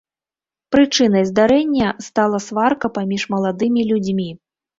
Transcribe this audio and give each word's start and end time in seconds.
Прычынай 0.75 1.23
здарэння 1.29 1.87
стала 2.07 2.37
сварка 2.47 2.87
паміж 2.97 3.21
маладымі 3.37 3.87
людзьмі. 3.93 4.29